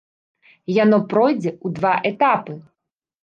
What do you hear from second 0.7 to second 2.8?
Яно пройдзе ў два этапы.